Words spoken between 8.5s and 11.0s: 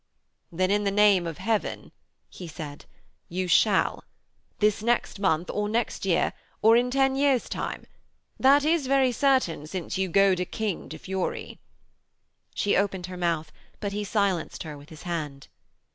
is very certain, since you goad a King to